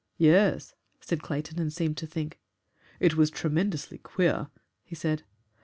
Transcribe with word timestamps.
"Yes," 0.17 0.73
said 0.99 1.21
Clayton, 1.21 1.59
and 1.59 1.71
seemed 1.71 1.95
to 1.97 2.07
think. 2.07 2.39
"It 2.99 3.15
was 3.15 3.29
tremendously 3.29 3.99
queer," 3.99 4.47
he 4.83 4.95
said. 4.95 5.21